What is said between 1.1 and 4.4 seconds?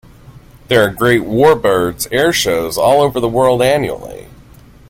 warbirds air-shows all over the world annually.